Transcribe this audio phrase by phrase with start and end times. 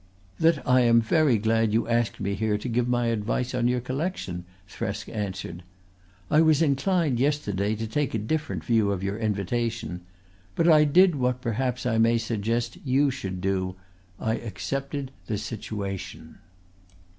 [0.39, 3.81] "That I am very glad you asked me here to give my advice on your
[3.81, 5.61] collection," Thresk answered.
[6.31, 10.01] "I was inclined yesterday to take a different view of your invitation.
[10.55, 13.75] But I did what perhaps I may suggest that you should do:
[14.19, 16.39] I accepted the situation."